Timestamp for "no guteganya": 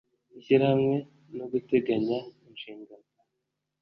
1.37-2.17